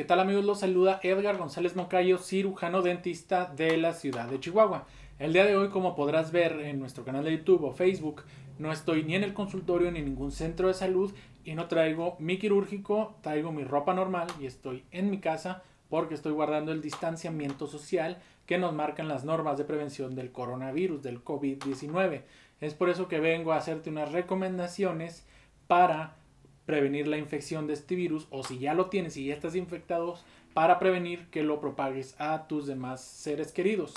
¿Qué 0.00 0.06
tal 0.06 0.20
amigos? 0.20 0.46
Los 0.46 0.60
saluda 0.60 0.98
Edgar 1.02 1.36
González 1.36 1.76
Moncayo, 1.76 2.16
cirujano 2.16 2.80
dentista 2.80 3.44
de 3.54 3.76
la 3.76 3.92
ciudad 3.92 4.30
de 4.30 4.40
Chihuahua. 4.40 4.86
El 5.18 5.34
día 5.34 5.44
de 5.44 5.58
hoy, 5.58 5.68
como 5.68 5.94
podrás 5.94 6.32
ver 6.32 6.52
en 6.60 6.80
nuestro 6.80 7.04
canal 7.04 7.22
de 7.22 7.36
YouTube 7.36 7.64
o 7.64 7.72
Facebook, 7.72 8.22
no 8.58 8.72
estoy 8.72 9.04
ni 9.04 9.14
en 9.14 9.24
el 9.24 9.34
consultorio 9.34 9.90
ni 9.92 9.98
en 9.98 10.06
ningún 10.06 10.32
centro 10.32 10.68
de 10.68 10.72
salud 10.72 11.12
y 11.44 11.54
no 11.54 11.68
traigo 11.68 12.16
mi 12.18 12.38
quirúrgico, 12.38 13.14
traigo 13.20 13.52
mi 13.52 13.62
ropa 13.62 13.92
normal 13.92 14.28
y 14.40 14.46
estoy 14.46 14.84
en 14.90 15.10
mi 15.10 15.18
casa 15.18 15.64
porque 15.90 16.14
estoy 16.14 16.32
guardando 16.32 16.72
el 16.72 16.80
distanciamiento 16.80 17.66
social 17.66 18.22
que 18.46 18.56
nos 18.56 18.72
marcan 18.72 19.06
las 19.06 19.26
normas 19.26 19.58
de 19.58 19.64
prevención 19.64 20.14
del 20.14 20.32
coronavirus, 20.32 21.02
del 21.02 21.22
COVID-19. 21.22 22.22
Es 22.62 22.72
por 22.72 22.88
eso 22.88 23.06
que 23.06 23.20
vengo 23.20 23.52
a 23.52 23.58
hacerte 23.58 23.90
unas 23.90 24.12
recomendaciones 24.12 25.26
para 25.66 26.16
prevenir 26.70 27.08
la 27.08 27.18
infección 27.18 27.66
de 27.66 27.72
este 27.72 27.96
virus 27.96 28.28
o 28.30 28.44
si 28.44 28.60
ya 28.60 28.74
lo 28.74 28.86
tienes 28.86 29.16
y 29.16 29.24
ya 29.24 29.34
estás 29.34 29.56
infectado 29.56 30.16
para 30.54 30.78
prevenir 30.78 31.26
que 31.32 31.42
lo 31.42 31.60
propagues 31.60 32.14
a 32.20 32.46
tus 32.46 32.68
demás 32.68 33.00
seres 33.00 33.50
queridos. 33.50 33.92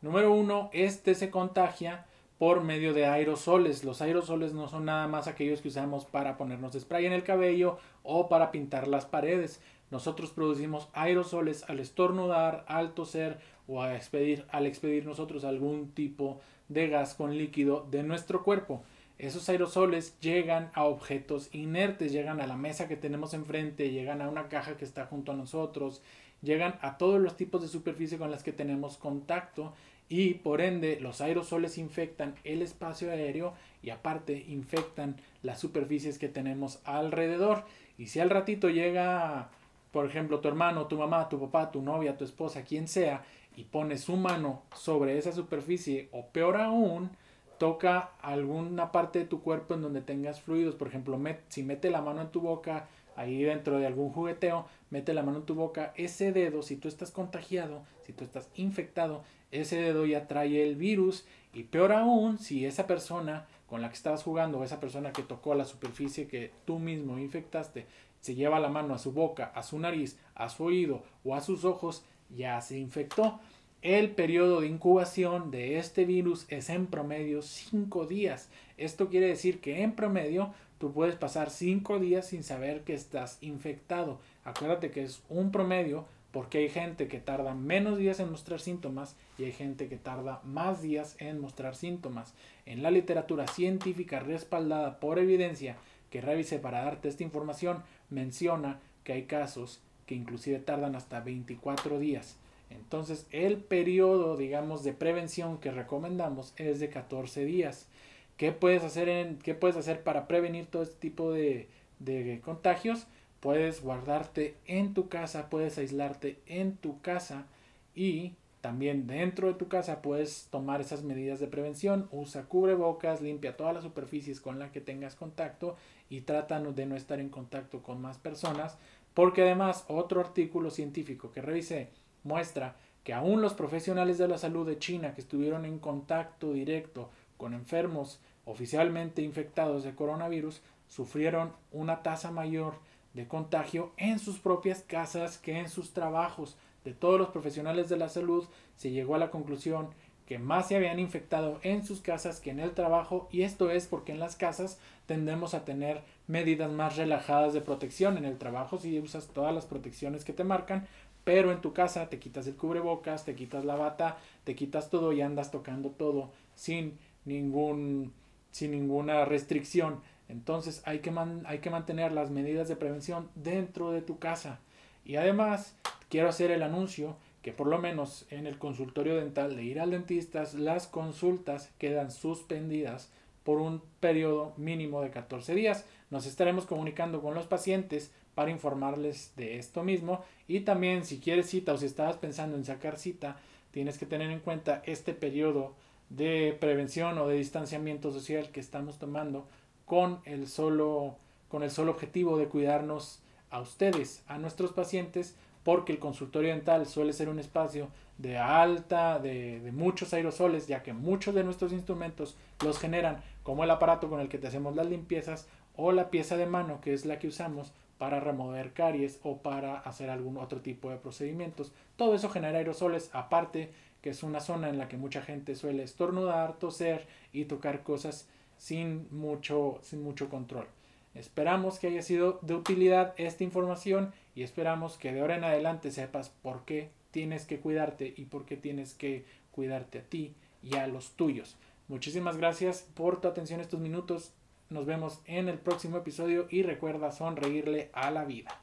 Número 0.00 0.32
uno, 0.32 0.70
este 0.72 1.14
se 1.14 1.28
contagia 1.28 2.06
por 2.38 2.64
medio 2.64 2.94
de 2.94 3.04
aerosoles. 3.04 3.84
Los 3.84 4.00
aerosoles 4.00 4.54
no 4.54 4.68
son 4.68 4.86
nada 4.86 5.06
más 5.06 5.28
aquellos 5.28 5.60
que 5.60 5.68
usamos 5.68 6.06
para 6.06 6.38
ponernos 6.38 6.72
spray 6.72 7.04
en 7.04 7.12
el 7.12 7.24
cabello 7.24 7.76
o 8.02 8.30
para 8.30 8.50
pintar 8.50 8.88
las 8.88 9.04
paredes. 9.04 9.60
Nosotros 9.90 10.30
producimos 10.30 10.88
aerosoles 10.94 11.68
al 11.68 11.78
estornudar, 11.78 12.64
al 12.68 12.94
toser 12.94 13.38
o 13.68 13.82
a 13.82 13.96
expedir, 13.96 14.46
al 14.50 14.64
expedir 14.64 15.04
nosotros 15.04 15.44
algún 15.44 15.90
tipo 15.90 16.40
de 16.70 16.88
gas 16.88 17.12
con 17.12 17.36
líquido 17.36 17.86
de 17.90 18.02
nuestro 18.02 18.42
cuerpo. 18.42 18.82
Esos 19.18 19.48
aerosoles 19.48 20.18
llegan 20.20 20.70
a 20.74 20.84
objetos 20.84 21.48
inertes, 21.52 22.12
llegan 22.12 22.40
a 22.40 22.46
la 22.46 22.56
mesa 22.56 22.88
que 22.88 22.96
tenemos 22.96 23.32
enfrente, 23.32 23.90
llegan 23.90 24.20
a 24.20 24.28
una 24.28 24.48
caja 24.48 24.76
que 24.76 24.84
está 24.84 25.06
junto 25.06 25.32
a 25.32 25.36
nosotros, 25.36 26.02
llegan 26.42 26.76
a 26.82 26.98
todos 26.98 27.20
los 27.20 27.36
tipos 27.36 27.62
de 27.62 27.68
superficie 27.68 28.18
con 28.18 28.30
las 28.30 28.42
que 28.42 28.52
tenemos 28.52 28.98
contacto 28.98 29.72
y 30.08 30.34
por 30.34 30.60
ende 30.60 30.98
los 31.00 31.20
aerosoles 31.20 31.78
infectan 31.78 32.34
el 32.44 32.60
espacio 32.60 33.10
aéreo 33.10 33.54
y 33.82 33.90
aparte 33.90 34.44
infectan 34.48 35.16
las 35.42 35.60
superficies 35.60 36.18
que 36.18 36.28
tenemos 36.28 36.80
alrededor. 36.84 37.64
Y 37.96 38.08
si 38.08 38.20
al 38.20 38.30
ratito 38.30 38.68
llega, 38.68 39.50
por 39.92 40.06
ejemplo, 40.06 40.40
tu 40.40 40.48
hermano, 40.48 40.86
tu 40.86 40.98
mamá, 40.98 41.28
tu 41.28 41.40
papá, 41.40 41.70
tu 41.70 41.82
novia, 41.82 42.16
tu 42.16 42.24
esposa, 42.24 42.62
quien 42.62 42.88
sea, 42.88 43.24
y 43.56 43.64
pone 43.64 43.96
su 43.98 44.16
mano 44.16 44.62
sobre 44.74 45.16
esa 45.16 45.32
superficie 45.32 46.08
o 46.10 46.26
peor 46.26 46.56
aún, 46.56 47.10
toca 47.58 48.12
alguna 48.20 48.92
parte 48.92 49.20
de 49.20 49.24
tu 49.24 49.42
cuerpo 49.42 49.74
en 49.74 49.82
donde 49.82 50.00
tengas 50.00 50.40
fluidos, 50.40 50.74
por 50.74 50.88
ejemplo, 50.88 51.20
si 51.48 51.62
mete 51.62 51.90
la 51.90 52.02
mano 52.02 52.20
en 52.22 52.28
tu 52.28 52.40
boca, 52.40 52.88
ahí 53.16 53.42
dentro 53.42 53.78
de 53.78 53.86
algún 53.86 54.10
jugueteo, 54.10 54.66
mete 54.90 55.14
la 55.14 55.22
mano 55.22 55.38
en 55.38 55.44
tu 55.44 55.54
boca, 55.54 55.92
ese 55.96 56.32
dedo, 56.32 56.62
si 56.62 56.76
tú 56.76 56.88
estás 56.88 57.10
contagiado, 57.10 57.82
si 58.04 58.12
tú 58.12 58.24
estás 58.24 58.48
infectado, 58.54 59.22
ese 59.50 59.76
dedo 59.76 60.04
ya 60.04 60.26
trae 60.26 60.62
el 60.62 60.76
virus 60.76 61.24
y 61.52 61.64
peor 61.64 61.92
aún, 61.92 62.38
si 62.38 62.66
esa 62.66 62.86
persona 62.86 63.46
con 63.68 63.80
la 63.80 63.88
que 63.88 63.94
estabas 63.94 64.22
jugando 64.22 64.58
o 64.58 64.64
esa 64.64 64.80
persona 64.80 65.12
que 65.12 65.22
tocó 65.22 65.54
la 65.54 65.64
superficie 65.64 66.26
que 66.26 66.52
tú 66.64 66.78
mismo 66.78 67.18
infectaste, 67.18 67.86
se 68.20 68.34
lleva 68.34 68.58
la 68.58 68.68
mano 68.68 68.94
a 68.94 68.98
su 68.98 69.12
boca, 69.12 69.52
a 69.54 69.62
su 69.62 69.78
nariz, 69.78 70.18
a 70.34 70.48
su 70.48 70.64
oído 70.64 71.02
o 71.24 71.34
a 71.34 71.40
sus 71.40 71.64
ojos, 71.64 72.04
ya 72.30 72.60
se 72.60 72.78
infectó. 72.78 73.38
El 73.84 74.12
periodo 74.12 74.62
de 74.62 74.68
incubación 74.68 75.50
de 75.50 75.76
este 75.76 76.06
virus 76.06 76.46
es 76.48 76.70
en 76.70 76.86
promedio 76.86 77.42
5 77.42 78.06
días. 78.06 78.48
Esto 78.78 79.10
quiere 79.10 79.26
decir 79.26 79.60
que 79.60 79.82
en 79.82 79.92
promedio 79.92 80.54
tú 80.78 80.94
puedes 80.94 81.16
pasar 81.16 81.50
5 81.50 81.98
días 81.98 82.26
sin 82.26 82.44
saber 82.44 82.80
que 82.84 82.94
estás 82.94 83.36
infectado. 83.42 84.20
Acuérdate 84.42 84.90
que 84.90 85.02
es 85.02 85.22
un 85.28 85.52
promedio 85.52 86.06
porque 86.30 86.56
hay 86.56 86.70
gente 86.70 87.08
que 87.08 87.20
tarda 87.20 87.54
menos 87.54 87.98
días 87.98 88.20
en 88.20 88.30
mostrar 88.30 88.58
síntomas 88.58 89.16
y 89.36 89.44
hay 89.44 89.52
gente 89.52 89.86
que 89.86 89.98
tarda 89.98 90.40
más 90.44 90.80
días 90.80 91.14
en 91.18 91.38
mostrar 91.38 91.76
síntomas. 91.76 92.32
En 92.64 92.82
la 92.82 92.90
literatura 92.90 93.46
científica 93.48 94.18
respaldada 94.18 94.98
por 94.98 95.18
evidencia 95.18 95.76
que 96.08 96.22
revisé 96.22 96.58
para 96.58 96.82
darte 96.82 97.10
esta 97.10 97.22
información, 97.22 97.82
menciona 98.08 98.80
que 99.04 99.12
hay 99.12 99.24
casos 99.24 99.82
que 100.06 100.14
inclusive 100.14 100.58
tardan 100.58 100.96
hasta 100.96 101.20
24 101.20 101.98
días. 101.98 102.38
Entonces, 102.70 103.26
el 103.30 103.58
periodo, 103.58 104.36
digamos, 104.36 104.84
de 104.84 104.92
prevención 104.92 105.58
que 105.58 105.70
recomendamos 105.70 106.54
es 106.56 106.80
de 106.80 106.90
14 106.90 107.44
días. 107.44 107.88
¿Qué 108.36 108.52
puedes 108.52 108.82
hacer, 108.82 109.36
qué 109.42 109.54
puedes 109.54 109.76
hacer 109.76 110.02
para 110.02 110.26
prevenir 110.26 110.66
todo 110.66 110.82
este 110.82 110.96
tipo 110.96 111.32
de, 111.32 111.68
de 112.00 112.40
contagios? 112.44 113.06
Puedes 113.40 113.82
guardarte 113.82 114.56
en 114.66 114.94
tu 114.94 115.08
casa, 115.08 115.50
puedes 115.50 115.78
aislarte 115.78 116.38
en 116.46 116.76
tu 116.76 117.00
casa 117.00 117.46
y 117.94 118.32
también 118.64 119.06
dentro 119.06 119.48
de 119.48 119.54
tu 119.54 119.68
casa 119.68 120.00
puedes 120.00 120.48
tomar 120.50 120.80
esas 120.80 121.02
medidas 121.02 121.38
de 121.38 121.48
prevención. 121.48 122.08
Usa 122.10 122.44
cubrebocas, 122.44 123.20
limpia 123.20 123.58
todas 123.58 123.74
las 123.74 123.84
superficies 123.84 124.40
con 124.40 124.58
las 124.58 124.70
que 124.70 124.80
tengas 124.80 125.16
contacto 125.16 125.76
y 126.08 126.22
trata 126.22 126.58
de 126.60 126.86
no 126.86 126.96
estar 126.96 127.20
en 127.20 127.28
contacto 127.28 127.82
con 127.82 128.00
más 128.00 128.16
personas. 128.16 128.78
Porque 129.12 129.42
además 129.42 129.84
otro 129.88 130.22
artículo 130.22 130.70
científico 130.70 131.30
que 131.30 131.42
revisé 131.42 131.90
muestra 132.24 132.76
que 133.04 133.12
aún 133.12 133.42
los 133.42 133.54
profesionales 133.54 134.18
de 134.18 134.28
la 134.28 134.38
salud 134.38 134.66
de 134.66 134.78
China 134.78 135.14
que 135.14 135.20
estuvieron 135.20 135.64
en 135.64 135.78
contacto 135.78 136.52
directo 136.52 137.10
con 137.36 137.54
enfermos 137.54 138.18
oficialmente 138.46 139.22
infectados 139.22 139.84
de 139.84 139.94
coronavirus 139.94 140.62
sufrieron 140.88 141.52
una 141.72 142.02
tasa 142.02 142.30
mayor 142.30 142.74
de 143.12 143.28
contagio 143.28 143.92
en 143.96 144.18
sus 144.18 144.38
propias 144.38 144.82
casas 144.82 145.38
que 145.38 145.58
en 145.58 145.68
sus 145.68 145.92
trabajos. 145.92 146.56
De 146.84 146.92
todos 146.92 147.18
los 147.18 147.28
profesionales 147.28 147.88
de 147.88 147.96
la 147.96 148.08
salud 148.08 148.44
se 148.76 148.90
llegó 148.90 149.14
a 149.14 149.18
la 149.18 149.30
conclusión 149.30 149.88
que 150.26 150.38
más 150.38 150.68
se 150.68 150.76
habían 150.76 150.98
infectado 150.98 151.60
en 151.62 151.84
sus 151.84 152.00
casas 152.00 152.40
que 152.40 152.50
en 152.50 152.60
el 152.60 152.72
trabajo 152.72 153.28
y 153.30 153.42
esto 153.42 153.70
es 153.70 153.86
porque 153.86 154.12
en 154.12 154.20
las 154.20 154.36
casas 154.36 154.78
tendemos 155.06 155.52
a 155.52 155.64
tener 155.64 156.02
medidas 156.26 156.70
más 156.70 156.96
relajadas 156.96 157.52
de 157.52 157.60
protección. 157.60 158.16
En 158.16 158.24
el 158.24 158.38
trabajo 158.38 158.78
si 158.78 158.98
usas 158.98 159.28
todas 159.28 159.54
las 159.54 159.66
protecciones 159.66 160.24
que 160.24 160.32
te 160.32 160.44
marcan, 160.44 160.86
pero 161.24 161.52
en 161.52 161.60
tu 161.60 161.72
casa 161.72 162.08
te 162.08 162.18
quitas 162.18 162.46
el 162.46 162.56
cubrebocas, 162.56 163.24
te 163.24 163.34
quitas 163.34 163.64
la 163.64 163.76
bata, 163.76 164.18
te 164.44 164.54
quitas 164.54 164.90
todo 164.90 165.12
y 165.12 165.22
andas 165.22 165.50
tocando 165.50 165.90
todo 165.90 166.30
sin 166.54 166.98
ningún 167.24 168.12
sin 168.50 168.70
ninguna 168.70 169.24
restricción. 169.24 170.00
Entonces 170.28 170.82
hay 170.84 171.00
que, 171.00 171.12
hay 171.44 171.58
que 171.58 171.70
mantener 171.70 172.12
las 172.12 172.30
medidas 172.30 172.68
de 172.68 172.76
prevención 172.76 173.28
dentro 173.34 173.90
de 173.90 174.00
tu 174.00 174.18
casa. 174.18 174.60
Y 175.04 175.16
además 175.16 175.74
quiero 176.08 176.28
hacer 176.28 176.50
el 176.50 176.62
anuncio 176.62 177.16
que 177.42 177.52
por 177.52 177.66
lo 177.66 177.78
menos 177.78 178.26
en 178.30 178.46
el 178.46 178.58
consultorio 178.58 179.16
dental 179.16 179.56
de 179.56 179.64
ir 179.64 179.80
al 179.80 179.90
dentista 179.90 180.44
las 180.54 180.86
consultas 180.86 181.70
quedan 181.78 182.10
suspendidas 182.10 183.10
por 183.42 183.58
un 183.58 183.82
periodo 184.00 184.54
mínimo 184.56 185.02
de 185.02 185.10
14 185.10 185.54
días. 185.54 185.84
Nos 186.10 186.26
estaremos 186.26 186.66
comunicando 186.66 187.20
con 187.22 187.34
los 187.34 187.46
pacientes 187.46 188.10
para 188.34 188.50
informarles 188.50 189.32
de 189.36 189.58
esto 189.58 189.82
mismo. 189.82 190.24
Y 190.48 190.60
también 190.60 191.04
si 191.04 191.18
quieres 191.20 191.48
cita 191.48 191.72
o 191.72 191.78
si 191.78 191.86
estabas 191.86 192.16
pensando 192.16 192.56
en 192.56 192.64
sacar 192.64 192.98
cita, 192.98 193.36
tienes 193.70 193.98
que 193.98 194.06
tener 194.06 194.30
en 194.30 194.40
cuenta 194.40 194.82
este 194.86 195.14
periodo 195.14 195.74
de 196.10 196.56
prevención 196.60 197.18
o 197.18 197.28
de 197.28 197.36
distanciamiento 197.36 198.12
social 198.12 198.50
que 198.50 198.60
estamos 198.60 198.98
tomando 198.98 199.48
con 199.86 200.20
el 200.24 200.48
solo, 200.48 201.16
con 201.48 201.62
el 201.62 201.70
solo 201.70 201.92
objetivo 201.92 202.38
de 202.38 202.46
cuidarnos 202.46 203.20
a 203.50 203.60
ustedes, 203.60 204.22
a 204.26 204.38
nuestros 204.38 204.72
pacientes, 204.72 205.36
porque 205.64 205.92
el 205.92 205.98
consultorio 205.98 206.50
dental 206.50 206.86
suele 206.86 207.12
ser 207.12 207.28
un 207.28 207.38
espacio 207.38 207.88
de 208.18 208.38
alta, 208.38 209.18
de, 209.18 209.60
de, 209.60 209.72
muchos 209.72 210.14
aerosoles, 210.14 210.68
ya 210.68 210.82
que 210.82 210.92
muchos 210.92 211.34
de 211.34 211.42
nuestros 211.42 211.72
instrumentos 211.72 212.36
los 212.62 212.78
generan, 212.78 213.22
como 213.42 213.64
el 213.64 213.70
aparato 213.70 214.08
con 214.08 214.20
el 214.20 214.28
que 214.28 214.38
te 214.38 214.46
hacemos 214.46 214.76
las 214.76 214.86
limpiezas 214.86 215.48
o 215.76 215.90
la 215.90 216.10
pieza 216.10 216.36
de 216.36 216.46
mano, 216.46 216.80
que 216.80 216.92
es 216.92 217.06
la 217.06 217.18
que 217.18 217.26
usamos 217.26 217.72
para 217.98 218.20
remover 218.20 218.72
caries 218.72 219.18
o 219.22 219.38
para 219.38 219.78
hacer 219.78 220.10
algún 220.10 220.36
otro 220.36 220.60
tipo 220.60 220.90
de 220.90 220.96
procedimientos. 220.96 221.72
Todo 221.96 222.14
eso 222.14 222.28
genera 222.28 222.58
aerosoles, 222.58 223.10
aparte 223.12 223.70
que 224.02 224.10
es 224.10 224.22
una 224.22 224.40
zona 224.40 224.68
en 224.68 224.78
la 224.78 224.88
que 224.88 224.98
mucha 224.98 225.22
gente 225.22 225.54
suele 225.54 225.82
estornudar, 225.82 226.58
toser 226.58 227.06
y 227.32 227.46
tocar 227.46 227.82
cosas 227.82 228.28
sin 228.58 229.08
mucho, 229.10 229.78
sin 229.82 230.02
mucho 230.02 230.28
control. 230.28 230.66
Esperamos 231.14 231.78
que 231.78 231.86
haya 231.86 232.02
sido 232.02 232.38
de 232.42 232.54
utilidad 232.54 233.14
esta 233.16 233.44
información 233.44 234.12
y 234.34 234.42
esperamos 234.42 234.98
que 234.98 235.12
de 235.12 235.20
ahora 235.20 235.36
en 235.36 235.44
adelante 235.44 235.90
sepas 235.90 236.28
por 236.28 236.64
qué 236.64 236.90
tienes 237.12 237.46
que 237.46 237.60
cuidarte 237.60 238.12
y 238.16 238.24
por 238.24 238.44
qué 238.44 238.56
tienes 238.56 238.94
que 238.94 239.24
cuidarte 239.52 240.00
a 240.00 240.02
ti 240.02 240.34
y 240.62 240.76
a 240.76 240.86
los 240.88 241.12
tuyos. 241.12 241.56
Muchísimas 241.86 242.36
gracias 242.36 242.88
por 242.94 243.20
tu 243.20 243.28
atención 243.28 243.60
estos 243.60 243.80
minutos. 243.80 244.32
Nos 244.70 244.86
vemos 244.86 245.20
en 245.26 245.48
el 245.48 245.58
próximo 245.58 245.98
episodio 245.98 246.46
y 246.50 246.62
recuerda 246.62 247.12
sonreírle 247.12 247.90
a 247.92 248.10
la 248.10 248.24
vida. 248.24 248.58